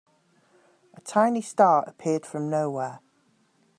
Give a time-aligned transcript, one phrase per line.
[0.95, 3.01] A tiny star appeared from nowhere.